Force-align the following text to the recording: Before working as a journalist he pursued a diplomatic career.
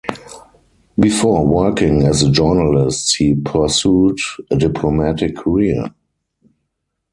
Before 0.99 1.45
working 1.45 2.07
as 2.07 2.23
a 2.23 2.31
journalist 2.31 3.17
he 3.17 3.35
pursued 3.35 4.17
a 4.49 4.55
diplomatic 4.57 5.35
career. 5.35 5.93